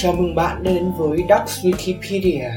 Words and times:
Chào 0.00 0.12
mừng 0.12 0.34
bạn 0.34 0.62
đến 0.62 0.92
với 0.98 1.18
Ducks 1.28 1.64
Wikipedia, 1.64 2.50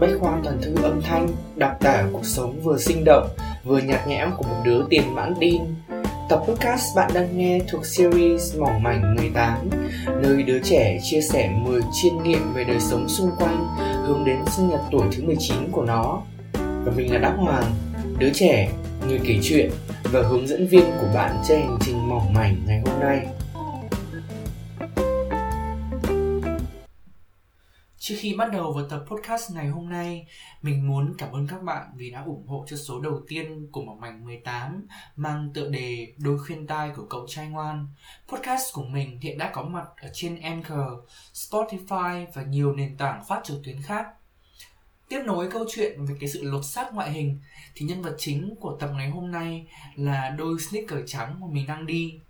bách 0.00 0.10
khoa 0.20 0.40
toàn 0.44 0.58
thư 0.62 0.82
âm 0.82 1.02
thanh, 1.02 1.28
đặc 1.56 1.76
tả 1.80 2.04
cuộc 2.12 2.24
sống 2.24 2.60
vừa 2.62 2.78
sinh 2.78 3.04
động, 3.04 3.28
vừa 3.64 3.78
nhạt 3.78 4.08
nhẽo 4.08 4.30
của 4.36 4.44
một 4.44 4.62
đứa 4.64 4.84
tiền 4.90 5.14
mãn 5.14 5.34
tin. 5.40 5.62
Tập 6.28 6.42
podcast 6.48 6.96
bạn 6.96 7.10
đang 7.14 7.38
nghe 7.38 7.60
thuộc 7.70 7.86
series 7.86 8.56
Mỏng 8.58 8.82
mảnh 8.82 9.16
18, 9.16 9.70
nơi 10.22 10.42
đứa 10.42 10.58
trẻ 10.64 10.98
chia 11.02 11.20
sẻ 11.20 11.50
10 11.64 11.80
chiêm 11.92 12.22
nghiệm 12.22 12.52
về 12.54 12.64
đời 12.64 12.80
sống 12.80 13.08
xung 13.08 13.30
quanh, 13.38 13.66
hướng 14.06 14.24
đến 14.24 14.38
sinh 14.56 14.68
nhật 14.68 14.80
tuổi 14.90 15.06
thứ 15.12 15.22
19 15.22 15.56
của 15.70 15.84
nó. 15.84 16.22
Và 16.52 16.92
mình 16.96 17.12
là 17.12 17.18
Đắc 17.18 17.34
Hoàng, 17.38 17.72
đứa 18.18 18.30
trẻ, 18.34 18.68
người 19.08 19.20
kể 19.24 19.38
chuyện 19.42 19.70
và 20.12 20.22
hướng 20.22 20.48
dẫn 20.48 20.66
viên 20.66 20.84
của 21.00 21.08
bạn 21.14 21.36
trên 21.48 21.60
hành 21.60 21.78
trình 21.80 22.08
mỏng 22.08 22.34
mảnh 22.34 22.56
ngày 22.66 22.82
hôm 22.86 23.00
nay. 23.00 23.26
Trước 28.02 28.14
khi 28.18 28.34
bắt 28.34 28.52
đầu 28.52 28.72
vào 28.72 28.88
tập 28.88 29.04
podcast 29.06 29.50
ngày 29.50 29.68
hôm 29.68 29.88
nay, 29.88 30.26
mình 30.62 30.88
muốn 30.88 31.14
cảm 31.18 31.32
ơn 31.32 31.46
các 31.46 31.62
bạn 31.62 31.86
vì 31.96 32.10
đã 32.10 32.22
ủng 32.22 32.46
hộ 32.46 32.64
cho 32.68 32.76
số 32.76 33.00
đầu 33.00 33.20
tiên 33.28 33.68
của 33.72 33.82
Mỏng 33.82 34.00
Mảnh 34.00 34.24
18 34.24 34.86
mang 35.16 35.50
tựa 35.54 35.68
đề 35.68 36.12
Đôi 36.18 36.38
khuyên 36.38 36.66
tai 36.66 36.90
của 36.96 37.06
cậu 37.10 37.26
trai 37.28 37.48
ngoan. 37.48 37.86
Podcast 38.28 38.74
của 38.74 38.82
mình 38.82 39.20
hiện 39.20 39.38
đã 39.38 39.50
có 39.52 39.62
mặt 39.62 39.84
ở 40.02 40.10
trên 40.12 40.40
Anchor, 40.40 41.04
Spotify 41.34 42.26
và 42.34 42.42
nhiều 42.42 42.72
nền 42.72 42.96
tảng 42.96 43.24
phát 43.24 43.40
trực 43.44 43.64
tuyến 43.64 43.82
khác. 43.82 44.06
Tiếp 45.08 45.22
nối 45.26 45.50
câu 45.50 45.64
chuyện 45.74 46.04
về 46.04 46.14
cái 46.20 46.28
sự 46.28 46.42
lột 46.42 46.64
xác 46.64 46.94
ngoại 46.94 47.10
hình 47.10 47.40
thì 47.74 47.86
nhân 47.86 48.02
vật 48.02 48.14
chính 48.18 48.54
của 48.60 48.76
tập 48.80 48.90
ngày 48.96 49.10
hôm 49.10 49.30
nay 49.30 49.66
là 49.94 50.30
đôi 50.30 50.60
sneaker 50.60 50.98
trắng 51.06 51.40
mà 51.40 51.46
mình 51.50 51.66
đang 51.66 51.86
đi 51.86 52.20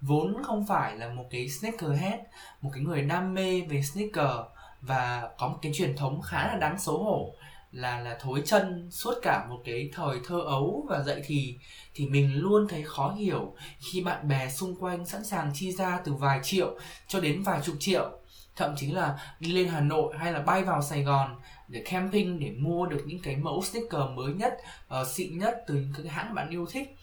vốn 0.00 0.42
không 0.42 0.66
phải 0.66 0.96
là 0.96 1.08
một 1.08 1.24
cái 1.30 1.48
sneakerhead, 1.48 2.20
một 2.60 2.70
cái 2.74 2.82
người 2.82 3.02
đam 3.02 3.34
mê 3.34 3.60
về 3.60 3.82
sneaker 3.82 4.36
và 4.82 5.30
có 5.38 5.48
một 5.48 5.58
cái 5.62 5.72
truyền 5.74 5.96
thống 5.96 6.22
khá 6.22 6.46
là 6.46 6.56
đáng 6.56 6.78
xấu 6.78 6.98
hổ 6.98 7.34
là 7.72 8.00
là 8.00 8.18
thối 8.20 8.42
chân 8.46 8.88
suốt 8.90 9.14
cả 9.22 9.46
một 9.48 9.60
cái 9.64 9.90
thời 9.94 10.18
thơ 10.26 10.40
ấu 10.40 10.86
và 10.88 11.02
dậy 11.02 11.22
thì 11.26 11.56
thì 11.94 12.06
mình 12.06 12.36
luôn 12.36 12.68
thấy 12.68 12.82
khó 12.82 13.12
hiểu 13.12 13.54
khi 13.78 14.00
bạn 14.00 14.28
bè 14.28 14.50
xung 14.50 14.76
quanh 14.80 15.06
sẵn 15.06 15.24
sàng 15.24 15.50
chi 15.54 15.72
ra 15.72 16.00
từ 16.04 16.14
vài 16.14 16.40
triệu 16.42 16.78
cho 17.08 17.20
đến 17.20 17.42
vài 17.42 17.60
chục 17.64 17.76
triệu 17.78 18.10
thậm 18.56 18.74
chí 18.76 18.86
là 18.86 19.18
đi 19.40 19.52
lên 19.52 19.68
Hà 19.68 19.80
Nội 19.80 20.14
hay 20.18 20.32
là 20.32 20.40
bay 20.40 20.64
vào 20.64 20.82
Sài 20.82 21.02
Gòn 21.02 21.40
để 21.68 21.82
camping 21.84 22.40
để 22.40 22.50
mua 22.50 22.86
được 22.86 23.02
những 23.06 23.18
cái 23.18 23.36
mẫu 23.36 23.62
sticker 23.62 24.02
mới 24.14 24.34
nhất 24.34 24.56
uh, 25.00 25.06
xịn 25.06 25.38
nhất 25.38 25.64
từ 25.66 25.74
những 25.74 25.92
cái 25.96 26.12
hãng 26.12 26.34
bạn 26.34 26.50
yêu 26.50 26.66
thích. 26.66 26.96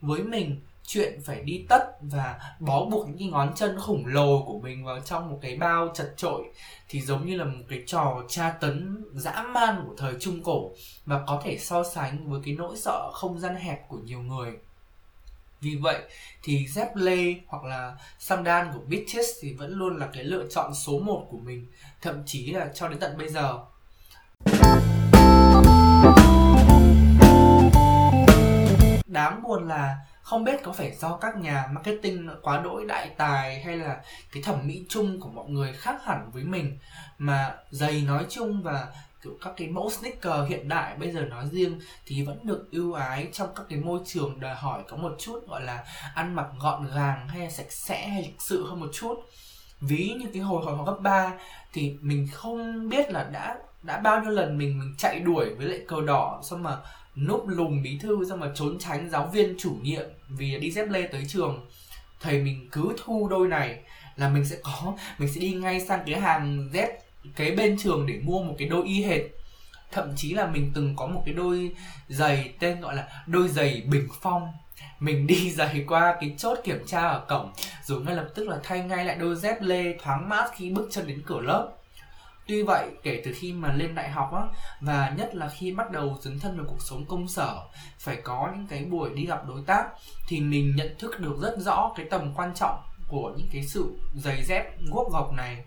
Với 0.00 0.22
mình 0.22 0.60
chuyện 0.88 1.20
phải 1.24 1.42
đi 1.42 1.66
tất 1.68 1.84
và 2.00 2.40
bó 2.60 2.84
buộc 2.84 3.08
những 3.08 3.18
cái 3.18 3.28
ngón 3.28 3.54
chân 3.54 3.78
khổng 3.78 4.06
lồ 4.06 4.42
của 4.46 4.58
mình 4.58 4.84
vào 4.84 5.00
trong 5.00 5.30
một 5.30 5.38
cái 5.42 5.56
bao 5.56 5.88
chật 5.94 6.14
trội 6.16 6.44
thì 6.88 7.00
giống 7.00 7.26
như 7.26 7.36
là 7.36 7.44
một 7.44 7.64
cái 7.68 7.82
trò 7.86 8.22
tra 8.28 8.50
tấn 8.50 9.04
dã 9.14 9.42
man 9.42 9.84
của 9.86 9.94
thời 9.98 10.14
trung 10.20 10.42
cổ 10.42 10.70
và 11.06 11.24
có 11.26 11.40
thể 11.44 11.58
so 11.58 11.84
sánh 11.84 12.30
với 12.30 12.40
cái 12.44 12.54
nỗi 12.54 12.76
sợ 12.76 13.10
không 13.12 13.38
gian 13.38 13.56
hẹp 13.56 13.88
của 13.88 13.98
nhiều 13.98 14.20
người. 14.20 14.52
Vì 15.60 15.76
vậy 15.76 16.02
thì 16.42 16.66
dép 16.68 16.96
lê 16.96 17.34
hoặc 17.46 17.64
là 17.64 17.96
sandal 18.18 18.66
của 18.74 18.80
Bitches 18.86 19.26
thì 19.40 19.52
vẫn 19.52 19.72
luôn 19.72 19.96
là 19.96 20.08
cái 20.12 20.24
lựa 20.24 20.46
chọn 20.50 20.74
số 20.74 20.98
1 20.98 21.26
của 21.30 21.38
mình, 21.38 21.66
thậm 22.02 22.22
chí 22.26 22.52
là 22.52 22.70
cho 22.74 22.88
đến 22.88 22.98
tận 22.98 23.18
bây 23.18 23.28
giờ. 23.28 23.58
Đáng 29.06 29.42
buồn 29.42 29.68
là 29.68 29.96
không 30.28 30.44
biết 30.44 30.62
có 30.62 30.72
phải 30.72 30.92
do 30.96 31.16
các 31.16 31.36
nhà 31.36 31.68
marketing 31.72 32.28
quá 32.42 32.60
đỗi 32.64 32.84
đại 32.88 33.10
tài 33.16 33.62
hay 33.62 33.76
là 33.76 34.00
cái 34.32 34.42
thẩm 34.42 34.66
mỹ 34.66 34.84
chung 34.88 35.20
của 35.20 35.28
mọi 35.28 35.48
người 35.48 35.72
khác 35.72 35.96
hẳn 36.04 36.30
với 36.32 36.44
mình, 36.44 36.78
mà 37.18 37.54
giày 37.70 38.02
nói 38.02 38.26
chung 38.28 38.62
và 38.62 38.86
kiểu 39.22 39.38
các 39.40 39.52
cái 39.56 39.68
mẫu 39.68 39.90
sneaker 39.90 40.48
hiện 40.48 40.68
đại 40.68 40.96
bây 40.96 41.12
giờ 41.12 41.20
nói 41.20 41.44
riêng 41.52 41.80
thì 42.06 42.22
vẫn 42.22 42.38
được 42.46 42.68
ưu 42.72 42.92
ái 42.92 43.28
trong 43.32 43.48
các 43.56 43.66
cái 43.68 43.78
môi 43.78 44.00
trường 44.06 44.40
đòi 44.40 44.54
hỏi 44.54 44.82
có 44.88 44.96
một 44.96 45.16
chút, 45.18 45.48
gọi 45.48 45.62
là 45.62 45.84
ăn 46.14 46.34
mặc 46.34 46.46
gọn 46.58 46.86
gàng 46.94 47.28
hay 47.28 47.50
sạch 47.50 47.72
sẽ 47.72 48.08
hay 48.08 48.22
lịch 48.22 48.42
sự 48.42 48.66
hơn 48.68 48.80
một 48.80 48.90
chút 48.92 49.14
ví 49.80 50.14
như 50.18 50.26
cái 50.32 50.42
hồi 50.42 50.64
hồi 50.64 50.76
học 50.76 50.86
cấp 50.86 50.96
3 51.00 51.32
thì 51.72 51.96
mình 52.00 52.28
không 52.32 52.88
biết 52.88 53.10
là 53.10 53.24
đã 53.32 53.56
đã 53.82 54.00
bao 54.00 54.22
nhiêu 54.22 54.30
lần 54.30 54.58
mình 54.58 54.78
mình 54.78 54.94
chạy 54.98 55.20
đuổi 55.20 55.54
với 55.54 55.66
lại 55.66 55.80
cờ 55.88 55.96
đỏ, 56.06 56.40
xong 56.42 56.62
mà 56.62 56.76
núp 57.16 57.48
lùm 57.48 57.82
bí 57.82 57.98
thư, 57.98 58.28
xong 58.28 58.40
mà 58.40 58.50
trốn 58.54 58.78
tránh 58.78 59.10
giáo 59.10 59.26
viên 59.26 59.54
chủ 59.58 59.76
nhiệm 59.82 60.04
vì 60.28 60.58
đi 60.58 60.70
dép 60.70 60.88
lê 60.88 61.06
tới 61.06 61.24
trường. 61.28 61.66
Thầy 62.20 62.42
mình 62.42 62.68
cứ 62.72 62.94
thu 63.04 63.28
đôi 63.28 63.48
này 63.48 63.78
là 64.16 64.28
mình 64.28 64.44
sẽ 64.44 64.56
có, 64.62 64.94
mình 65.18 65.28
sẽ 65.34 65.40
đi 65.40 65.52
ngay 65.52 65.80
sang 65.80 66.00
cái 66.06 66.20
hàng 66.20 66.70
dép 66.72 66.88
kế 67.36 67.50
bên 67.50 67.76
trường 67.78 68.06
để 68.06 68.14
mua 68.22 68.42
một 68.42 68.54
cái 68.58 68.68
đôi 68.68 68.86
y 68.86 69.02
hệt. 69.02 69.22
Thậm 69.92 70.12
chí 70.16 70.34
là 70.34 70.46
mình 70.46 70.70
từng 70.74 70.96
có 70.96 71.06
một 71.06 71.22
cái 71.26 71.34
đôi 71.34 71.74
giày 72.08 72.54
tên 72.58 72.80
gọi 72.80 72.96
là 72.96 73.08
đôi 73.26 73.48
giày 73.48 73.82
bình 73.90 74.08
phong 74.20 74.52
mình 74.98 75.26
đi 75.26 75.50
giày 75.56 75.84
qua 75.88 76.16
cái 76.20 76.34
chốt 76.38 76.58
kiểm 76.64 76.86
tra 76.86 77.00
ở 77.00 77.24
cổng 77.28 77.52
rồi 77.84 78.00
ngay 78.00 78.16
lập 78.16 78.28
tức 78.34 78.48
là 78.48 78.58
thay 78.62 78.80
ngay 78.80 79.04
lại 79.04 79.16
đôi 79.16 79.36
dép 79.36 79.62
lê 79.62 79.96
thoáng 80.02 80.28
mát 80.28 80.50
khi 80.56 80.70
bước 80.70 80.88
chân 80.90 81.06
đến 81.06 81.22
cửa 81.26 81.40
lớp 81.40 81.72
Tuy 82.48 82.62
vậy, 82.62 82.90
kể 83.02 83.22
từ 83.24 83.32
khi 83.34 83.52
mà 83.52 83.72
lên 83.72 83.94
đại 83.94 84.10
học 84.10 84.30
á 84.32 84.42
và 84.80 85.14
nhất 85.16 85.34
là 85.34 85.48
khi 85.48 85.72
bắt 85.72 85.90
đầu 85.90 86.18
dấn 86.20 86.38
thân 86.40 86.56
vào 86.56 86.66
cuộc 86.68 86.82
sống 86.82 87.04
công 87.08 87.28
sở, 87.28 87.62
phải 87.98 88.16
có 88.16 88.52
những 88.56 88.66
cái 88.66 88.84
buổi 88.84 89.10
đi 89.14 89.26
gặp 89.26 89.46
đối 89.48 89.62
tác 89.66 89.84
thì 90.28 90.40
mình 90.40 90.76
nhận 90.76 90.94
thức 90.98 91.20
được 91.20 91.36
rất 91.42 91.56
rõ 91.58 91.92
cái 91.96 92.06
tầm 92.10 92.34
quan 92.36 92.54
trọng 92.54 92.82
của 93.08 93.34
những 93.36 93.48
cái 93.52 93.62
sự 93.62 93.98
giày 94.14 94.44
dép 94.44 94.64
guốc 94.92 95.12
gọc 95.12 95.32
này. 95.32 95.64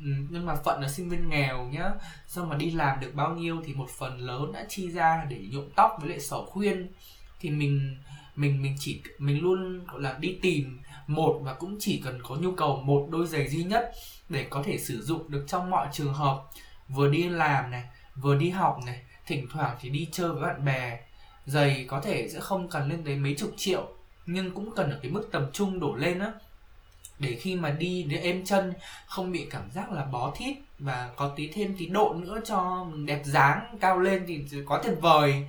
Ừ, 0.00 0.06
nhưng 0.30 0.46
mà 0.46 0.54
phận 0.54 0.82
là 0.82 0.88
sinh 0.88 1.08
viên 1.08 1.28
nghèo 1.28 1.64
nhá 1.64 1.90
Xong 2.26 2.48
mà 2.48 2.56
đi 2.56 2.70
làm 2.70 3.00
được 3.00 3.14
bao 3.14 3.34
nhiêu 3.34 3.62
thì 3.64 3.74
một 3.74 3.90
phần 3.98 4.18
lớn 4.18 4.52
đã 4.52 4.64
chi 4.68 4.90
ra 4.90 5.24
để 5.28 5.44
nhuộm 5.52 5.70
tóc 5.76 5.96
với 6.00 6.10
lại 6.10 6.20
sổ 6.20 6.46
khuyên 6.46 6.92
Thì 7.40 7.50
mình 7.50 7.96
mình 8.36 8.62
mình 8.62 8.76
chỉ, 8.78 9.02
mình 9.18 9.42
luôn, 9.42 9.84
gọi 9.86 10.00
là, 10.00 10.16
đi 10.20 10.38
tìm 10.42 10.80
một 11.06 11.40
và 11.42 11.54
cũng 11.54 11.76
chỉ 11.80 12.02
cần 12.04 12.20
có 12.22 12.34
nhu 12.34 12.52
cầu 12.52 12.82
một 12.84 13.08
đôi 13.10 13.26
giày 13.26 13.48
duy 13.48 13.64
nhất 13.64 13.92
để 14.28 14.46
có 14.50 14.62
thể 14.62 14.78
sử 14.78 15.02
dụng 15.02 15.30
được 15.30 15.44
trong 15.48 15.70
mọi 15.70 15.88
trường 15.92 16.14
hợp. 16.14 16.42
Vừa 16.88 17.08
đi 17.08 17.28
làm 17.28 17.70
này, 17.70 17.84
vừa 18.16 18.36
đi 18.36 18.50
học 18.50 18.80
này, 18.86 19.00
thỉnh 19.26 19.46
thoảng 19.52 19.76
thì 19.80 19.88
đi 19.88 20.08
chơi 20.12 20.32
với 20.32 20.42
bạn 20.42 20.64
bè. 20.64 21.00
Giày 21.46 21.84
có 21.88 22.00
thể 22.00 22.28
sẽ 22.28 22.40
không 22.40 22.68
cần 22.68 22.88
lên 22.88 23.04
tới 23.04 23.16
mấy 23.16 23.34
chục 23.34 23.52
triệu, 23.56 23.88
nhưng 24.26 24.54
cũng 24.54 24.70
cần 24.76 24.90
ở 24.90 24.98
cái 25.02 25.10
mức 25.10 25.28
tầm 25.32 25.46
trung 25.52 25.80
đổ 25.80 25.94
lên 25.94 26.18
á. 26.18 26.32
Để 27.18 27.36
khi 27.40 27.56
mà 27.56 27.70
đi 27.70 28.02
để 28.02 28.16
êm 28.16 28.44
chân, 28.44 28.72
không 29.06 29.32
bị 29.32 29.46
cảm 29.50 29.70
giác 29.70 29.92
là 29.92 30.04
bó 30.04 30.32
thít 30.36 30.56
và 30.78 31.10
có 31.16 31.28
tí 31.36 31.48
thêm 31.48 31.76
tí 31.78 31.86
độ 31.86 32.14
nữa 32.14 32.40
cho 32.44 32.84
mình 32.84 33.06
đẹp 33.06 33.22
dáng, 33.24 33.76
cao 33.80 33.98
lên 33.98 34.24
thì 34.26 34.44
có 34.66 34.80
tuyệt 34.84 34.94
vời 35.00 35.48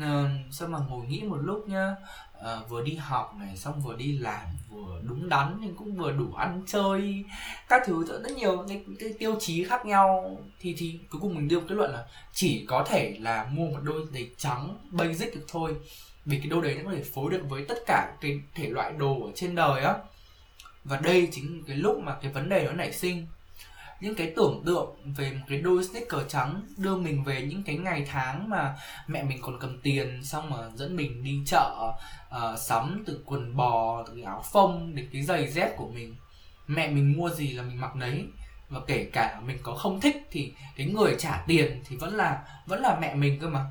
à, 0.00 0.30
sao 0.50 0.68
mà 0.68 0.78
ngồi 0.88 1.06
nghĩ 1.06 1.22
một 1.22 1.36
lúc 1.36 1.68
nhá? 1.68 1.96
À, 2.42 2.60
vừa 2.68 2.82
đi 2.82 2.94
học 2.94 3.34
này 3.38 3.56
xong 3.56 3.80
vừa 3.80 3.96
đi 3.96 4.18
làm 4.18 4.46
vừa 4.70 5.00
đúng 5.02 5.28
đắn 5.28 5.58
nhưng 5.60 5.74
cũng 5.76 5.96
vừa 5.96 6.12
đủ 6.12 6.34
ăn 6.34 6.62
chơi. 6.66 7.24
Các 7.68 7.82
thứ 7.86 8.06
rất 8.06 8.32
nhiều 8.36 8.64
cái, 8.68 8.84
cái 9.00 9.12
tiêu 9.18 9.36
chí 9.40 9.64
khác 9.64 9.86
nhau. 9.86 10.38
Thì 10.60 10.74
thì 10.78 10.98
cuối 11.10 11.20
cùng 11.20 11.34
mình 11.34 11.48
đưa 11.48 11.60
kết 11.60 11.74
luận 11.74 11.92
là 11.92 12.06
chỉ 12.32 12.64
có 12.68 12.84
thể 12.88 13.16
là 13.20 13.44
mua 13.44 13.70
một 13.70 13.80
đôi 13.82 14.06
giày 14.12 14.30
trắng 14.36 14.78
basic 14.90 15.34
được 15.34 15.44
thôi. 15.48 15.76
Vì 16.24 16.38
cái 16.38 16.46
đôi 16.46 16.62
đấy 16.62 16.74
nó 16.74 16.90
có 16.90 16.96
thể 16.96 17.02
phối 17.02 17.30
được 17.30 17.42
với 17.48 17.64
tất 17.68 17.78
cả 17.86 18.16
cái 18.20 18.40
thể 18.54 18.68
loại 18.68 18.92
đồ 18.92 19.26
ở 19.26 19.32
trên 19.34 19.54
đời 19.54 19.82
á. 19.82 19.94
Và 20.84 20.96
đây 20.96 21.28
chính 21.32 21.64
cái 21.66 21.76
lúc 21.76 21.98
mà 21.98 22.16
cái 22.22 22.32
vấn 22.32 22.48
đề 22.48 22.64
nó 22.64 22.72
nảy 22.72 22.92
sinh 22.92 23.26
những 24.00 24.14
cái 24.14 24.32
tưởng 24.36 24.62
tượng 24.66 24.96
về 25.16 25.32
một 25.32 25.44
cái 25.48 25.58
đôi 25.58 25.84
sneaker 25.84 26.20
trắng 26.28 26.62
đưa 26.76 26.96
mình 26.96 27.24
về 27.24 27.42
những 27.42 27.62
cái 27.62 27.76
ngày 27.76 28.06
tháng 28.10 28.50
mà 28.50 28.76
mẹ 29.06 29.22
mình 29.22 29.38
còn 29.42 29.58
cầm 29.60 29.80
tiền 29.82 30.24
xong 30.24 30.50
mà 30.50 30.56
dẫn 30.74 30.96
mình 30.96 31.24
đi 31.24 31.38
chợ 31.46 31.92
uh, 32.36 32.58
sắm 32.58 33.04
từ 33.06 33.20
quần 33.24 33.56
bò 33.56 34.04
từ 34.06 34.22
áo 34.22 34.44
phông 34.52 34.94
đến 34.94 35.08
cái 35.12 35.22
giày 35.22 35.48
dép 35.48 35.76
của 35.76 35.88
mình. 35.88 36.16
Mẹ 36.66 36.90
mình 36.90 37.16
mua 37.16 37.30
gì 37.30 37.52
là 37.52 37.62
mình 37.62 37.80
mặc 37.80 37.96
đấy 37.96 38.24
và 38.68 38.80
kể 38.86 39.10
cả 39.12 39.40
mình 39.46 39.58
có 39.62 39.74
không 39.74 40.00
thích 40.00 40.16
thì 40.30 40.52
cái 40.76 40.86
người 40.86 41.14
trả 41.18 41.44
tiền 41.46 41.82
thì 41.88 41.96
vẫn 41.96 42.14
là 42.14 42.42
vẫn 42.66 42.80
là 42.80 42.98
mẹ 43.00 43.14
mình 43.14 43.38
cơ 43.40 43.48
mà 43.48 43.66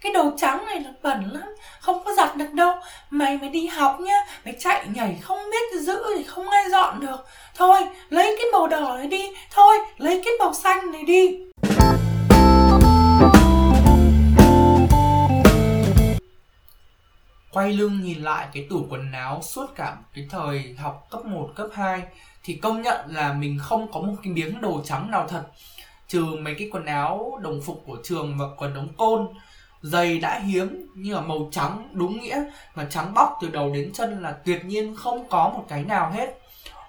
cái 0.00 0.12
đồ 0.12 0.30
trắng 0.36 0.66
này 0.66 0.80
là 0.80 0.90
bẩn 1.02 1.30
lắm 1.32 1.54
không 1.80 2.04
có 2.04 2.14
giặt 2.14 2.36
được 2.36 2.52
đâu. 2.52 2.74
Mày 3.10 3.38
mới 3.38 3.48
đi 3.48 3.66
học 3.66 4.00
nhá 4.00 4.26
mày 4.44 4.54
chạy 4.58 4.86
nhảy 4.94 5.18
không 5.22 5.38
biết 5.50 5.80
giữ 5.80 6.02
thì 6.16 6.24
không 6.24 6.48
ai 6.48 6.70
dọn 6.70 7.00
được. 7.00 7.26
Thôi 7.56 7.80
lấy 8.08 8.36
cái 8.38 8.46
màu 8.52 8.68
đỏ 8.68 8.96
này 8.96 9.06
đi. 9.06 9.30
Thôi 9.50 9.76
lấy 9.96 10.22
cái 10.24 10.32
màu 10.38 10.54
xanh 10.54 10.92
này 10.92 11.02
đi. 11.02 11.38
Quay 17.52 17.72
lưng 17.72 18.00
nhìn 18.02 18.22
lại 18.22 18.46
cái 18.52 18.66
tủ 18.70 18.86
quần 18.90 19.12
áo 19.12 19.40
suốt 19.42 19.66
cả 19.76 19.96
cái 20.14 20.26
thời 20.30 20.74
học 20.78 21.06
cấp 21.10 21.24
1, 21.24 21.50
cấp 21.56 21.66
2 21.72 22.02
thì 22.44 22.54
công 22.54 22.82
nhận 22.82 23.00
là 23.08 23.32
mình 23.32 23.58
không 23.62 23.92
có 23.92 24.00
một 24.00 24.14
cái 24.22 24.32
miếng 24.32 24.60
đồ 24.60 24.80
trắng 24.84 25.10
nào 25.10 25.26
thật. 25.28 25.42
Trừ 26.08 26.24
mấy 26.40 26.54
cái 26.58 26.68
quần 26.72 26.86
áo 26.86 27.38
đồng 27.42 27.60
phục 27.66 27.82
của 27.86 27.96
trường 28.04 28.38
và 28.38 28.44
quần 28.58 28.74
ống 28.74 28.88
côn 28.96 29.28
giày 29.82 30.18
đã 30.18 30.38
hiếm 30.38 30.86
nhưng 30.94 31.16
mà 31.16 31.20
màu 31.20 31.48
trắng 31.52 31.88
đúng 31.92 32.20
nghĩa 32.20 32.44
mà 32.74 32.86
trắng 32.90 33.14
bóc 33.14 33.38
từ 33.42 33.48
đầu 33.48 33.72
đến 33.74 33.90
chân 33.94 34.22
là 34.22 34.32
tuyệt 34.32 34.64
nhiên 34.64 34.96
không 34.96 35.28
có 35.28 35.48
một 35.48 35.64
cái 35.68 35.84
nào 35.84 36.10
hết. 36.10 36.38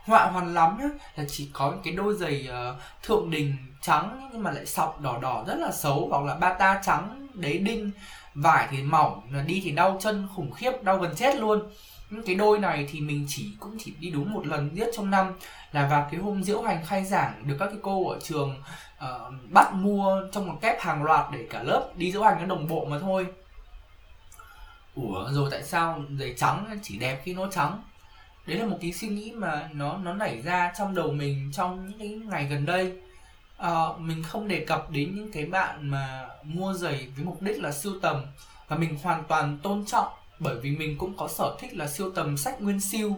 Họa 0.06 0.26
hoàn 0.26 0.54
lắm 0.54 0.78
nhá 0.82 0.90
là 1.16 1.24
chỉ 1.28 1.50
có 1.54 1.72
những 1.72 1.82
cái 1.84 1.94
đôi 1.94 2.16
giày 2.16 2.48
uh, 2.50 3.04
thượng 3.04 3.32
đình 3.32 3.56
trắng 3.82 4.30
nhưng 4.34 4.44
mà 4.44 4.52
lại 4.52 4.66
sọc 4.66 5.02
đỏ 5.02 5.20
đỏ 5.22 5.44
rất 5.48 5.56
là 5.60 5.72
xấu 5.72 6.08
hoặc 6.12 6.24
là 6.24 6.36
bata 6.36 6.82
trắng 6.84 7.28
đế 7.34 7.58
đinh. 7.58 7.92
Vải 8.34 8.68
thì 8.72 8.84
mỏng 8.84 9.22
đi 9.48 9.62
thì 9.64 9.72
đau 9.72 9.98
chân 10.02 10.28
khủng 10.36 10.52
khiếp 10.52 10.84
đau 10.84 10.98
gần 10.98 11.16
chết 11.16 11.36
luôn 11.36 11.62
cái 12.26 12.36
đôi 12.36 12.60
này 12.60 12.88
thì 12.92 13.00
mình 13.00 13.26
chỉ 13.28 13.52
cũng 13.60 13.78
chỉ 13.80 13.94
đi 14.00 14.10
đúng 14.10 14.34
một 14.34 14.48
lần 14.48 14.74
nhất 14.74 14.88
trong 14.94 15.12
năm 15.12 15.34
là 15.72 15.88
vào 15.88 16.08
cái 16.12 16.22
hôm 16.22 16.44
diễu 16.44 16.62
hành 16.62 16.86
khai 16.86 17.06
giảng 17.06 17.48
được 17.48 17.56
các 17.60 17.66
cái 17.66 17.78
cô 17.82 18.10
ở 18.10 18.20
trường 18.20 18.56
uh, 18.98 19.34
bắt 19.50 19.74
mua 19.74 20.22
trong 20.32 20.48
một 20.48 20.58
kép 20.62 20.82
hàng 20.82 21.04
loạt 21.04 21.26
để 21.32 21.48
cả 21.50 21.64
lớp 21.64 21.90
đi 21.96 22.12
diễu 22.12 22.24
hành 22.24 22.38
nó 22.40 22.46
đồng 22.46 22.68
bộ 22.68 22.86
mà 22.86 23.00
thôi. 23.00 23.28
Ủa 24.96 25.30
rồi 25.32 25.50
tại 25.52 25.64
sao 25.64 26.04
giày 26.20 26.34
trắng 26.38 26.80
chỉ 26.84 26.98
đẹp 26.98 27.22
khi 27.24 27.34
nó 27.34 27.48
trắng? 27.52 27.84
Đấy 28.46 28.58
là 28.58 28.66
một 28.66 28.78
cái 28.82 28.92
suy 28.92 29.08
nghĩ 29.08 29.32
mà 29.32 29.70
nó 29.74 29.98
nó 29.98 30.14
nảy 30.14 30.42
ra 30.42 30.74
trong 30.78 30.96
đầu 30.96 31.12
mình 31.12 31.52
trong 31.54 31.88
những 31.88 32.00
cái 32.00 32.08
ngày 32.08 32.46
gần 32.46 32.66
đây. 32.66 32.94
Uh, 33.62 34.00
mình 34.00 34.24
không 34.24 34.48
đề 34.48 34.66
cập 34.66 34.92
đến 34.92 35.16
những 35.16 35.32
cái 35.32 35.46
bạn 35.46 35.90
mà 35.90 36.28
mua 36.44 36.74
giày 36.74 37.08
với 37.16 37.26
mục 37.26 37.42
đích 37.42 37.62
là 37.62 37.72
sưu 37.72 37.94
tầm 38.02 38.22
và 38.68 38.78
mình 38.78 38.98
hoàn 39.04 39.24
toàn 39.24 39.58
tôn 39.64 39.86
trọng 39.86 40.08
bởi 40.44 40.56
vì 40.62 40.72
mình 40.72 40.98
cũng 40.98 41.18
có 41.18 41.28
sở 41.28 41.56
thích 41.60 41.74
là 41.74 41.88
siêu 41.88 42.12
tầm 42.16 42.38
sách 42.38 42.62
nguyên 42.62 42.80
siêu. 42.80 43.18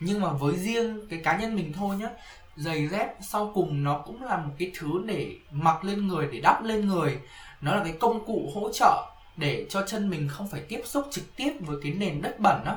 Nhưng 0.00 0.20
mà 0.20 0.32
với 0.32 0.56
riêng 0.56 1.06
cái 1.10 1.20
cá 1.24 1.38
nhân 1.38 1.56
mình 1.56 1.72
thôi 1.72 1.96
nhá, 1.96 2.08
giày 2.56 2.88
dép 2.88 3.08
sau 3.20 3.50
cùng 3.54 3.84
nó 3.84 3.98
cũng 3.98 4.22
là 4.22 4.36
một 4.36 4.52
cái 4.58 4.70
thứ 4.78 5.02
để 5.06 5.36
mặc 5.50 5.84
lên 5.84 6.08
người, 6.08 6.28
để 6.32 6.40
đắp 6.40 6.64
lên 6.64 6.88
người. 6.88 7.18
Nó 7.60 7.76
là 7.76 7.84
cái 7.84 7.92
công 7.92 8.24
cụ 8.26 8.52
hỗ 8.54 8.72
trợ 8.72 9.06
để 9.36 9.66
cho 9.70 9.82
chân 9.86 10.10
mình 10.10 10.28
không 10.28 10.48
phải 10.48 10.60
tiếp 10.60 10.80
xúc 10.84 11.06
trực 11.10 11.36
tiếp 11.36 11.52
với 11.60 11.76
cái 11.82 11.92
nền 11.92 12.22
đất 12.22 12.40
bẩn 12.40 12.62
đó 12.64 12.76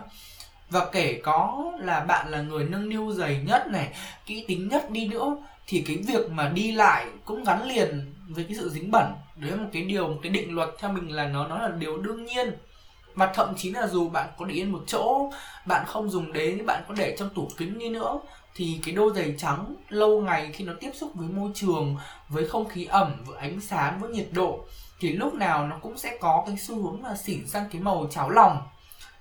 và 0.69 0.87
kể 0.91 1.19
có 1.23 1.71
là 1.79 1.99
bạn 1.99 2.29
là 2.29 2.41
người 2.41 2.65
nâng 2.65 2.89
niu 2.89 3.11
giày 3.11 3.43
nhất 3.47 3.67
này, 3.67 3.93
kỹ 4.25 4.45
tính 4.47 4.67
nhất 4.67 4.89
đi 4.89 5.07
nữa, 5.07 5.37
thì 5.67 5.83
cái 5.87 5.97
việc 6.07 6.31
mà 6.31 6.49
đi 6.49 6.71
lại 6.71 7.07
cũng 7.25 7.43
gắn 7.43 7.67
liền 7.67 8.13
với 8.29 8.43
cái 8.43 8.55
sự 8.55 8.69
dính 8.69 8.91
bẩn. 8.91 9.13
Đấy 9.35 9.51
là 9.51 9.57
một 9.57 9.69
cái 9.73 9.81
điều, 9.81 10.07
một 10.07 10.19
cái 10.23 10.29
định 10.31 10.55
luật 10.55 10.69
theo 10.79 10.91
mình 10.91 11.11
là 11.11 11.27
nó 11.27 11.47
nó 11.47 11.57
là 11.57 11.75
điều 11.77 11.97
đương 11.97 12.25
nhiên 12.25 12.53
mà 13.15 13.31
thậm 13.33 13.53
chí 13.57 13.71
là 13.71 13.87
dù 13.87 14.09
bạn 14.09 14.29
có 14.37 14.45
để 14.45 14.53
yên 14.53 14.71
một 14.71 14.83
chỗ 14.87 15.31
bạn 15.65 15.85
không 15.87 16.09
dùng 16.09 16.33
đến 16.33 16.65
bạn 16.65 16.83
có 16.87 16.93
để 16.97 17.15
trong 17.19 17.29
tủ 17.29 17.47
kính 17.57 17.79
đi 17.79 17.89
nữa 17.89 18.19
thì 18.55 18.79
cái 18.85 18.95
đôi 18.95 19.13
giày 19.15 19.35
trắng 19.37 19.75
lâu 19.89 20.21
ngày 20.21 20.51
khi 20.53 20.65
nó 20.65 20.73
tiếp 20.79 20.91
xúc 20.93 21.11
với 21.13 21.27
môi 21.27 21.51
trường 21.55 21.97
với 22.29 22.47
không 22.47 22.69
khí 22.69 22.85
ẩm 22.85 23.23
với 23.25 23.37
ánh 23.37 23.61
sáng 23.61 23.99
với 23.99 24.09
nhiệt 24.09 24.27
độ 24.31 24.65
thì 25.03 25.13
lúc 25.13 25.33
nào 25.33 25.67
nó 25.67 25.77
cũng 25.81 25.97
sẽ 25.97 26.17
có 26.21 26.43
cái 26.47 26.57
xu 26.57 26.83
hướng 26.83 27.03
là 27.03 27.15
xỉn 27.15 27.47
sang 27.47 27.65
cái 27.71 27.81
màu 27.81 28.07
cháo 28.11 28.29
lòng. 28.29 28.61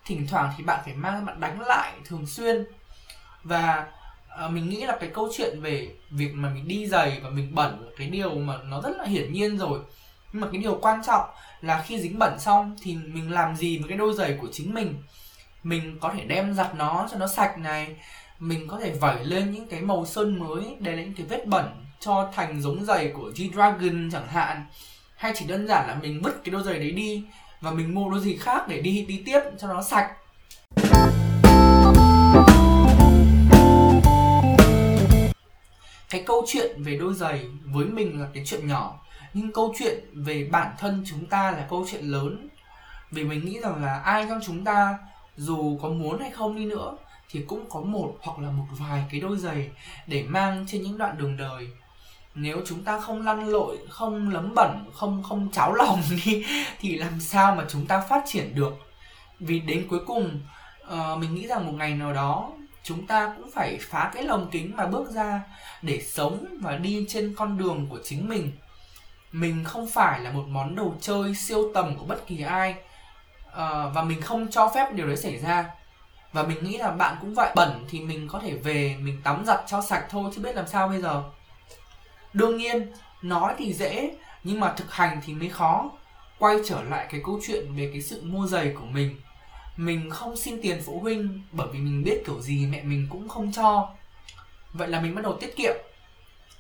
Thỉnh 0.05 0.27
thoảng 0.31 0.53
thì 0.57 0.65
bạn 0.65 0.81
phải 0.85 0.95
mang 0.95 1.27
bạn 1.27 1.41
đánh 1.41 1.61
lại 1.61 1.93
thường 2.05 2.27
xuyên. 2.27 2.65
Và 3.43 3.87
à, 4.29 4.49
mình 4.49 4.69
nghĩ 4.69 4.85
là 4.85 4.97
cái 5.01 5.11
câu 5.15 5.29
chuyện 5.37 5.61
về 5.61 5.95
việc 6.11 6.33
mà 6.35 6.49
mình 6.49 6.69
đi 6.69 6.87
giày 6.87 7.21
và 7.23 7.31
mình 7.31 7.55
bẩn 7.55 7.85
là 7.85 7.91
cái 7.99 8.07
điều 8.09 8.35
mà 8.35 8.59
nó 8.65 8.81
rất 8.81 8.97
là 8.99 9.05
hiển 9.05 9.33
nhiên 9.33 9.59
rồi 9.59 9.81
nhưng 10.33 10.41
mà 10.41 10.49
cái 10.53 10.61
điều 10.61 10.79
quan 10.83 11.03
trọng 11.07 11.25
là 11.61 11.83
khi 11.87 12.01
dính 12.01 12.19
bẩn 12.19 12.39
xong 12.39 12.77
thì 12.83 12.97
mình 13.07 13.33
làm 13.33 13.57
gì 13.57 13.79
với 13.79 13.89
cái 13.89 13.99
đôi 13.99 14.15
giày 14.15 14.39
của 14.41 14.49
chính 14.53 14.75
mình? 14.75 15.03
Mình 15.63 15.99
có 16.01 16.13
thể 16.17 16.25
đem 16.25 16.55
giặt 16.55 16.75
nó 16.75 17.09
cho 17.13 17.19
nó 17.19 17.27
sạch 17.27 17.59
này. 17.59 17.97
Mình 18.39 18.69
có 18.69 18.81
thể 18.81 18.91
vẩy 18.91 19.25
lên 19.25 19.51
những 19.51 19.67
cái 19.67 19.81
màu 19.81 20.07
sơn 20.07 20.39
mới, 20.39 20.77
để 20.79 20.97
lấy 20.97 21.05
những 21.05 21.15
cái 21.15 21.27
vết 21.27 21.47
bẩn 21.47 21.85
cho 22.01 22.31
thành 22.35 22.63
giống 22.63 22.85
giày 22.85 23.09
của 23.09 23.31
G-Dragon 23.35 24.11
chẳng 24.13 24.29
hạn. 24.29 24.67
Hay 25.17 25.33
chỉ 25.37 25.47
đơn 25.47 25.67
giản 25.67 25.89
là 25.89 25.99
mình 26.03 26.21
vứt 26.23 26.45
cái 26.45 26.53
đôi 26.53 26.63
giày 26.63 26.79
đấy 26.79 26.91
đi 26.91 27.25
và 27.61 27.71
mình 27.71 27.95
mua 27.95 28.11
đôi 28.11 28.21
gì 28.21 28.37
khác 28.37 28.69
để 28.69 28.81
đi 28.81 29.05
đi 29.09 29.23
tiếp 29.27 29.41
cho 29.59 29.69
nó 29.69 29.83
sạch. 29.83 30.11
Cái 36.11 36.23
câu 36.27 36.45
chuyện 36.49 36.83
về 36.83 36.97
đôi 36.97 37.15
giày 37.15 37.47
với 37.65 37.87
mình 37.87 38.21
là 38.21 38.27
cái 38.35 38.43
chuyện 38.47 38.69
nhỏ 38.69 38.99
nhưng 39.35 39.53
câu 39.53 39.75
chuyện 39.79 40.05
về 40.13 40.49
bản 40.53 40.75
thân 40.79 41.05
chúng 41.07 41.27
ta 41.27 41.51
là 41.51 41.67
câu 41.71 41.87
chuyện 41.91 42.05
lớn. 42.05 42.49
Vì 43.11 43.25
mình 43.25 43.45
nghĩ 43.45 43.61
rằng 43.61 43.85
là 43.85 43.99
ai 43.99 44.27
trong 44.29 44.41
chúng 44.47 44.65
ta 44.65 44.99
dù 45.37 45.79
có 45.83 45.89
muốn 45.89 46.21
hay 46.21 46.31
không 46.31 46.57
đi 46.57 46.65
nữa 46.65 46.97
thì 47.31 47.45
cũng 47.47 47.65
có 47.71 47.81
một 47.81 48.17
hoặc 48.21 48.39
là 48.39 48.51
một 48.51 48.65
vài 48.71 49.05
cái 49.11 49.21
đôi 49.21 49.37
giày 49.37 49.71
để 50.07 50.23
mang 50.23 50.65
trên 50.69 50.83
những 50.83 50.99
đoạn 50.99 51.19
đường 51.19 51.37
đời. 51.37 51.69
Nếu 52.35 52.61
chúng 52.67 52.85
ta 52.85 53.01
không 53.01 53.23
lăn 53.27 53.49
lội 53.49 53.79
không 53.89 54.31
lấm 54.31 54.55
bẩn 54.55 54.85
không 54.95 55.23
không 55.23 55.49
cháo 55.53 55.75
lòng 55.75 56.03
đi 56.25 56.45
thì 56.81 56.99
làm 56.99 57.21
sao 57.21 57.55
mà 57.55 57.65
chúng 57.69 57.87
ta 57.87 58.01
phát 58.01 58.23
triển 58.27 58.55
được? 58.55 58.75
Vì 59.41 59.61
đến 59.61 59.87
cuối 59.91 60.01
cùng 60.07 60.41
uh, 60.85 61.19
mình 61.19 61.35
nghĩ 61.35 61.47
rằng 61.47 61.67
một 61.67 61.73
ngày 61.73 61.95
nào 61.95 62.13
đó 62.13 62.51
chúng 62.83 63.07
ta 63.07 63.35
cũng 63.37 63.51
phải 63.51 63.79
phá 63.81 64.11
cái 64.15 64.23
lồng 64.23 64.49
kính 64.51 64.77
mà 64.77 64.87
bước 64.87 65.11
ra 65.11 65.41
để 65.83 66.03
sống 66.03 66.45
và 66.61 66.77
đi 66.77 67.07
trên 67.09 67.35
con 67.37 67.59
đường 67.59 67.87
của 67.91 67.99
chính 68.05 68.29
mình 68.29 68.53
mình 69.33 69.65
không 69.65 69.87
phải 69.91 70.21
là 70.21 70.31
một 70.31 70.45
món 70.49 70.75
đồ 70.75 70.95
chơi 71.01 71.35
siêu 71.35 71.71
tầm 71.75 71.97
của 71.99 72.05
bất 72.05 72.27
kỳ 72.27 72.43
ai. 72.43 72.75
À, 73.53 73.87
và 73.95 74.03
mình 74.03 74.21
không 74.21 74.51
cho 74.51 74.71
phép 74.75 74.93
điều 74.93 75.07
đấy 75.07 75.17
xảy 75.17 75.39
ra. 75.39 75.71
Và 76.33 76.43
mình 76.43 76.65
nghĩ 76.65 76.79
là 76.79 76.91
bạn 76.91 77.17
cũng 77.21 77.35
vậy. 77.35 77.53
Bẩn 77.55 77.85
thì 77.91 78.01
mình 78.01 78.29
có 78.29 78.39
thể 78.39 78.55
về 78.55 78.97
mình 79.01 79.21
tắm 79.25 79.45
giặt 79.47 79.61
cho 79.67 79.83
sạch 79.83 80.07
thôi 80.11 80.31
chứ 80.35 80.43
biết 80.43 80.57
làm 80.57 80.67
sao 80.67 80.89
bây 80.89 81.01
giờ? 81.01 81.23
Đương 82.33 82.57
nhiên 82.57 82.93
nói 83.23 83.55
thì 83.59 83.73
dễ 83.73 84.11
nhưng 84.45 84.61
mà 84.61 84.73
thực 84.77 84.93
hành 84.93 85.21
thì 85.25 85.35
mới 85.35 85.49
khó. 85.49 85.91
Quay 86.39 86.57
trở 86.69 86.83
lại 86.83 87.07
cái 87.11 87.21
câu 87.25 87.41
chuyện 87.47 87.75
về 87.77 87.91
cái 87.93 88.03
sự 88.03 88.23
mua 88.25 88.47
giày 88.47 88.75
của 88.81 88.87
mình. 88.87 89.21
Mình 89.77 90.11
không 90.11 90.37
xin 90.37 90.63
tiền 90.63 90.83
phụ 90.87 91.01
huynh 91.01 91.43
bởi 91.53 91.69
vì 91.73 91.79
mình 91.79 92.03
biết 92.05 92.23
kiểu 92.27 92.41
gì 92.41 92.67
mẹ 92.67 92.83
mình 92.83 93.07
cũng 93.11 93.29
không 93.29 93.53
cho. 93.53 93.91
Vậy 94.73 94.89
là 94.89 95.01
mình 95.01 95.15
bắt 95.15 95.25
đầu 95.25 95.37
tiết 95.41 95.57
kiệm 95.57 95.75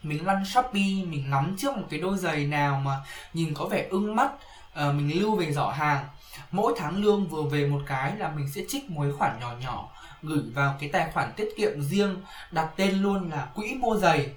mình 0.02 0.26
lăn 0.26 0.44
shopee 0.44 1.04
mình 1.06 1.30
ngắm 1.30 1.56
trước 1.58 1.76
một 1.76 1.86
cái 1.90 2.00
đôi 2.00 2.18
giày 2.18 2.46
nào 2.46 2.80
mà 2.84 3.00
nhìn 3.32 3.54
có 3.54 3.64
vẻ 3.64 3.86
ưng 3.90 4.16
mắt 4.16 4.32
uh, 4.32 4.94
mình 4.94 5.20
lưu 5.20 5.36
về 5.36 5.52
giỏ 5.52 5.70
hàng. 5.70 6.04
Mỗi 6.50 6.72
tháng 6.78 7.04
lương 7.04 7.26
vừa 7.26 7.42
về 7.42 7.66
một 7.66 7.80
cái 7.86 8.16
là 8.16 8.30
mình 8.36 8.48
sẽ 8.54 8.60
trích 8.68 8.90
một 8.90 9.04
khoản 9.18 9.40
nhỏ 9.40 9.54
nhỏ 9.60 9.88
gửi 10.22 10.42
vào 10.54 10.76
cái 10.80 10.88
tài 10.88 11.10
khoản 11.12 11.32
tiết 11.36 11.48
kiệm 11.56 11.82
riêng 11.82 12.16
đặt 12.50 12.68
tên 12.76 12.90
luôn 12.90 13.30
là 13.30 13.48
quỹ 13.54 13.74
mua 13.74 13.96
giày. 13.96 14.28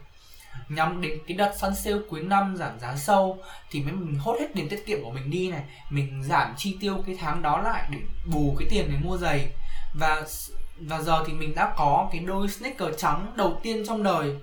Nhắm 0.70 1.02
đến 1.02 1.20
cái 1.28 1.38
đợt 1.38 1.54
săn 1.58 1.76
sale 1.76 1.98
cuối 2.10 2.22
năm 2.22 2.58
giảm 2.58 2.80
giá 2.80 2.96
sâu 2.96 3.44
thì 3.72 3.84
mới 3.84 3.92
mình 3.92 4.20
hốt 4.20 4.38
hết 4.40 4.48
tiền 4.54 4.70
tiết 4.70 4.86
kiệm 4.86 5.04
của 5.04 5.12
mình 5.12 5.32
đi 5.32 5.52
này. 5.52 5.64
Mình 5.90 6.24
giảm 6.24 6.54
chi 6.58 6.78
tiêu 6.82 7.04
cái 7.08 7.18
tháng 7.20 7.42
đó 7.42 7.62
lại 7.62 7.90
để 7.92 8.00
bù 8.34 8.56
cái 8.60 8.68
tiền 8.72 8.90
để 8.92 8.98
mua 9.04 9.18
giày. 9.18 9.48
Và 10.00 10.24
và 10.80 11.02
giờ 11.02 11.24
thì 11.28 11.34
mình 11.34 11.56
đã 11.56 11.74
có 11.78 12.10
cái 12.12 12.22
đôi 12.22 12.48
sneaker 12.48 12.90
trắng 12.98 13.34
đầu 13.36 13.60
tiên 13.64 13.84
trong 13.88 14.04
đời 14.04 14.36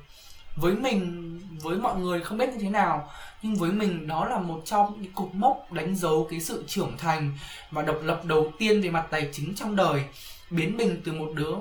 với 0.57 0.75
mình 0.75 1.29
với 1.63 1.77
mọi 1.77 1.97
người 1.97 2.21
không 2.21 2.39
biết 2.39 2.49
như 2.49 2.59
thế 2.61 2.71
nào 2.71 3.11
nhưng 3.43 3.55
với 3.55 3.73
mình 3.73 4.07
đó 4.07 4.25
là 4.25 4.39
một 4.39 4.63
trong 4.65 5.03
những 5.03 5.13
cột 5.13 5.29
mốc 5.35 5.73
đánh 5.73 5.97
dấu 5.97 6.27
cái 6.31 6.41
sự 6.41 6.65
trưởng 6.67 6.97
thành 6.99 7.39
và 7.71 7.83
độc 7.83 7.97
lập 8.03 8.25
đầu 8.25 8.53
tiên 8.59 8.83
về 8.83 8.91
mặt 8.91 9.07
tài 9.11 9.29
chính 9.33 9.55
trong 9.55 9.77
đời. 9.77 10.05
Biến 10.51 10.77
mình 10.77 11.03
từ 11.05 11.13
một 11.13 11.33
đứa 11.35 11.55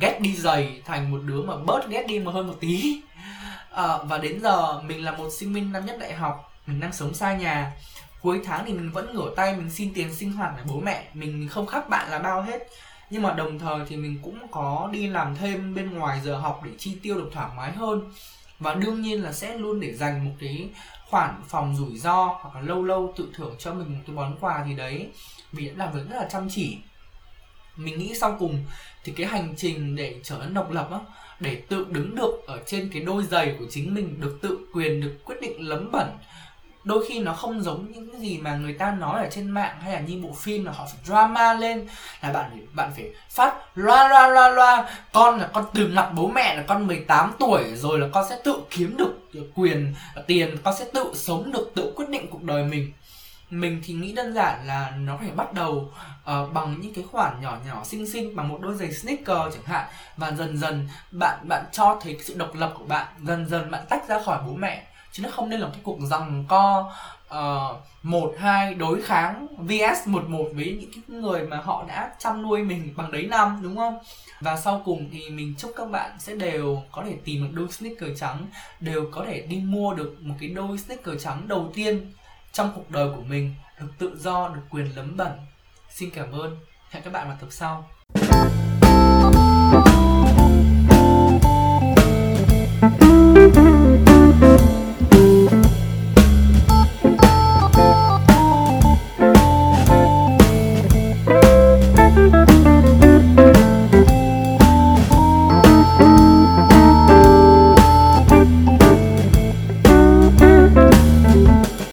ghét 0.00 0.18
đi 0.20 0.36
giày 0.36 0.82
thành 0.84 1.10
một 1.10 1.20
đứa 1.26 1.42
mà 1.42 1.56
bớt 1.56 1.88
ghét 1.88 2.06
đi 2.08 2.18
mà 2.18 2.32
hơn 2.32 2.46
một 2.46 2.56
tí. 2.60 3.02
À, 3.70 3.98
và 4.04 4.18
đến 4.18 4.40
giờ 4.42 4.82
mình 4.82 5.04
là 5.04 5.12
một 5.12 5.28
sinh 5.32 5.54
viên 5.54 5.72
năm 5.72 5.86
nhất 5.86 5.96
đại 6.00 6.14
học 6.14 6.52
mình 6.66 6.80
đang 6.80 6.92
sống 6.92 7.14
xa 7.14 7.36
nhà. 7.36 7.72
Cuối 8.20 8.40
tháng 8.44 8.64
thì 8.66 8.72
mình 8.72 8.92
vẫn 8.92 9.14
ngửa 9.14 9.34
tay 9.36 9.56
mình 9.56 9.70
xin 9.70 9.94
tiền 9.94 10.14
sinh 10.14 10.32
hoạt 10.32 10.52
của 10.56 10.74
bố 10.74 10.80
mẹ. 10.80 11.04
Mình 11.14 11.48
không 11.48 11.66
khắc 11.66 11.88
bạn 11.88 12.10
là 12.10 12.18
bao 12.18 12.42
hết 12.42 12.68
nhưng 13.12 13.22
mà 13.22 13.32
đồng 13.32 13.58
thời 13.58 13.80
thì 13.88 13.96
mình 13.96 14.18
cũng 14.22 14.38
có 14.50 14.88
đi 14.92 15.06
làm 15.06 15.36
thêm 15.36 15.74
bên 15.74 15.90
ngoài 15.90 16.20
giờ 16.24 16.36
học 16.36 16.60
để 16.64 16.70
chi 16.78 16.96
tiêu 17.02 17.14
được 17.14 17.30
thoải 17.32 17.50
mái 17.56 17.72
hơn. 17.72 18.10
Và 18.58 18.74
đương 18.74 19.02
nhiên 19.02 19.22
là 19.22 19.32
sẽ 19.32 19.56
luôn 19.58 19.80
để 19.80 19.94
dành 19.94 20.24
một 20.24 20.30
cái 20.40 20.68
khoản 21.10 21.42
phòng 21.48 21.76
rủi 21.76 21.98
ro 21.98 22.24
hoặc 22.40 22.54
là 22.54 22.60
lâu 22.60 22.84
lâu 22.84 23.14
tự 23.16 23.28
thưởng 23.34 23.54
cho 23.58 23.74
mình 23.74 23.92
một 23.94 24.00
cái 24.06 24.16
món 24.16 24.36
quà 24.40 24.64
gì 24.66 24.74
đấy. 24.74 25.08
Vì 25.52 25.68
đã 25.68 25.72
làm 25.76 25.92
việc 25.92 26.00
rất 26.10 26.16
là 26.16 26.28
chăm 26.28 26.48
chỉ. 26.50 26.78
Mình 27.76 27.98
nghĩ 27.98 28.14
sau 28.14 28.36
cùng 28.38 28.64
thì 29.04 29.12
cái 29.16 29.26
hành 29.26 29.54
trình 29.56 29.96
để 29.96 30.20
trở 30.22 30.38
nên 30.38 30.54
độc 30.54 30.70
lập 30.70 30.88
á, 30.90 30.98
để 31.40 31.62
tự 31.68 31.86
đứng 31.90 32.14
được 32.14 32.46
ở 32.46 32.62
trên 32.66 32.90
cái 32.92 33.02
đôi 33.02 33.24
giày 33.24 33.56
của 33.58 33.66
chính 33.70 33.94
mình, 33.94 34.20
được 34.20 34.38
tự 34.42 34.58
quyền, 34.72 35.00
được 35.00 35.18
quyết 35.24 35.36
định 35.42 35.68
lấm 35.68 35.90
bẩn 35.92 36.08
đôi 36.84 37.04
khi 37.08 37.18
nó 37.18 37.32
không 37.32 37.62
giống 37.62 37.92
những 37.92 38.10
cái 38.10 38.20
gì 38.20 38.38
mà 38.38 38.56
người 38.56 38.72
ta 38.72 38.90
nói 38.90 39.24
ở 39.24 39.28
trên 39.30 39.50
mạng 39.50 39.76
hay 39.80 39.92
là 39.92 40.00
như 40.00 40.20
bộ 40.22 40.32
phim 40.32 40.64
là 40.64 40.72
họ 40.72 40.86
phải 40.86 41.00
drama 41.04 41.54
lên 41.54 41.86
là 42.22 42.32
bạn 42.32 42.66
bạn 42.72 42.92
phải 42.96 43.10
phát 43.30 43.54
loa 43.74 44.08
loa 44.08 44.28
loa 44.28 44.48
loa. 44.48 44.88
Con 45.12 45.40
là 45.40 45.50
con 45.52 45.64
từ 45.74 45.88
ngặt 45.88 46.08
bố 46.14 46.28
mẹ 46.28 46.56
là 46.56 46.62
con 46.62 46.86
18 46.86 47.32
tuổi 47.38 47.64
rồi 47.74 47.98
là 47.98 48.08
con 48.12 48.24
sẽ 48.30 48.38
tự 48.44 48.62
kiếm 48.70 48.96
được 48.96 49.14
quyền 49.54 49.94
tiền 50.26 50.56
con 50.62 50.74
sẽ 50.78 50.84
tự 50.94 51.12
sống 51.14 51.52
được 51.52 51.72
tự 51.74 51.92
quyết 51.96 52.08
định 52.08 52.26
cuộc 52.30 52.42
đời 52.42 52.64
mình. 52.64 52.92
Mình 53.50 53.80
thì 53.84 53.94
nghĩ 53.94 54.12
đơn 54.12 54.34
giản 54.34 54.66
là 54.66 54.92
nó 54.98 55.16
phải 55.16 55.30
bắt 55.30 55.52
đầu 55.52 55.92
uh, 56.22 56.52
bằng 56.52 56.80
những 56.80 56.94
cái 56.94 57.04
khoản 57.10 57.40
nhỏ 57.40 57.58
nhỏ 57.66 57.84
xinh 57.84 58.10
xinh 58.10 58.36
bằng 58.36 58.48
một 58.48 58.58
đôi 58.60 58.74
giày 58.74 58.92
sneaker 58.92 59.54
chẳng 59.54 59.64
hạn. 59.64 59.86
Và 60.16 60.32
dần 60.32 60.58
dần 60.58 60.88
bạn 61.10 61.48
bạn 61.48 61.64
cho 61.72 62.00
thấy 62.02 62.18
sự 62.22 62.34
độc 62.34 62.54
lập 62.54 62.74
của 62.78 62.84
bạn 62.84 63.06
dần 63.22 63.48
dần 63.48 63.70
bạn 63.70 63.84
tách 63.88 64.08
ra 64.08 64.22
khỏi 64.24 64.38
bố 64.46 64.54
mẹ 64.54 64.86
chứ 65.12 65.22
nó 65.22 65.28
không 65.30 65.48
nên 65.48 65.60
là 65.60 65.66
một 65.66 65.72
cái 65.74 65.82
cuộc 65.84 65.98
rằng 66.00 66.44
co 66.48 66.92
uh, 67.28 67.76
một 68.02 68.34
hai 68.38 68.74
đối 68.74 69.02
kháng 69.02 69.46
vs 69.58 70.06
một 70.06 70.28
một 70.28 70.48
với 70.54 70.78
những 70.80 70.90
cái 70.92 71.20
người 71.20 71.46
mà 71.46 71.56
họ 71.56 71.84
đã 71.88 72.14
chăm 72.18 72.42
nuôi 72.42 72.62
mình 72.62 72.94
bằng 72.96 73.12
đấy 73.12 73.26
năm 73.26 73.60
đúng 73.62 73.76
không? 73.76 73.98
Và 74.40 74.56
sau 74.56 74.82
cùng 74.84 75.08
thì 75.12 75.30
mình 75.30 75.54
chúc 75.58 75.72
các 75.76 75.90
bạn 75.90 76.10
sẽ 76.18 76.34
đều 76.34 76.82
có 76.92 77.04
thể 77.04 77.16
tìm 77.24 77.44
được 77.44 77.50
đôi 77.52 77.68
sneaker 77.68 78.20
trắng 78.20 78.46
đều 78.80 79.08
có 79.12 79.24
thể 79.26 79.40
đi 79.40 79.56
mua 79.56 79.94
được 79.94 80.16
một 80.20 80.34
cái 80.40 80.48
đôi 80.48 80.78
sneaker 80.78 81.24
trắng 81.24 81.42
đầu 81.48 81.70
tiên 81.74 82.12
trong 82.52 82.72
cuộc 82.74 82.90
đời 82.90 83.08
của 83.16 83.22
mình 83.22 83.54
được 83.80 83.88
tự 83.98 84.16
do 84.18 84.48
được 84.48 84.62
quyền 84.70 84.96
lấm 84.96 85.16
bẩn 85.16 85.32
xin 85.90 86.10
cảm 86.10 86.32
ơn. 86.32 86.56
Hẹn 86.90 87.02
các 87.02 87.12
bạn 87.12 87.28
vào 87.28 87.36
tập 87.40 87.48
sau. 87.50 87.88